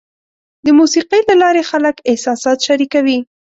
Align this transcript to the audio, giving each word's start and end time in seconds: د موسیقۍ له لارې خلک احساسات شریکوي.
د 0.65 0.67
موسیقۍ 0.79 1.21
له 1.29 1.35
لارې 1.41 1.63
خلک 1.69 1.95
احساسات 2.09 2.57
شریکوي. 2.67 3.17